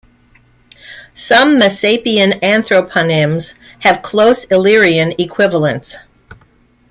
[1.13, 5.97] Some Messapian anthroponyms have close Illyrian equivalents.